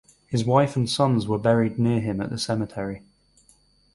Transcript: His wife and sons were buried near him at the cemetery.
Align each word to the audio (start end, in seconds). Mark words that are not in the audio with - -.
His 0.25 0.43
wife 0.43 0.75
and 0.75 0.89
sons 0.89 1.27
were 1.27 1.37
buried 1.37 1.77
near 1.77 1.99
him 1.99 2.21
at 2.21 2.31
the 2.31 2.39
cemetery. 2.39 3.03